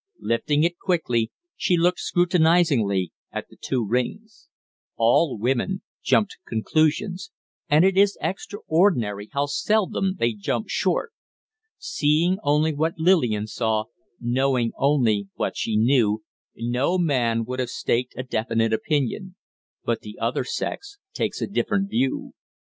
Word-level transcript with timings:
Lifting 0.19 0.63
it 0.63 0.79
quickly, 0.79 1.31
she 1.55 1.77
looked 1.77 1.99
scrutinizingly 1.99 3.11
at 3.31 3.49
the 3.49 3.55
two 3.55 3.85
rings. 3.87 4.49
All 4.95 5.37
women 5.37 5.83
jump 6.01 6.29
to 6.29 6.37
conclusions, 6.47 7.29
and 7.69 7.85
it 7.85 7.95
is 7.95 8.17
extraordinary 8.19 9.29
how 9.31 9.45
seldom 9.45 10.15
they 10.17 10.33
jump 10.33 10.69
short. 10.69 11.11
Seeing 11.77 12.39
only 12.41 12.73
what 12.73 12.97
Lillian 12.97 13.45
saw, 13.45 13.83
knowing 14.19 14.71
only 14.75 15.27
what 15.35 15.55
she 15.55 15.77
knew, 15.77 16.23
no 16.55 16.97
man 16.97 17.45
would 17.45 17.59
have 17.59 17.69
staked 17.69 18.15
a 18.17 18.23
definite 18.23 18.73
opinion; 18.73 19.35
but 19.85 20.01
the 20.01 20.17
other 20.19 20.43
sex 20.43 20.97
takes 21.13 21.43
a 21.43 21.47
different 21.47 21.91
view. 21.91 22.31